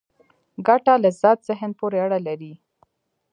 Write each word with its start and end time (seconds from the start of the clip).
ګټه 0.67 0.93
لذت 1.03 1.37
ذهن 1.47 1.71
پورې 1.79 1.97
اړه 2.05 2.19
لري. 2.27 2.53